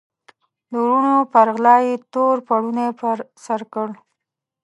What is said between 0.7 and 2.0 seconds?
وروڼو په غلا یې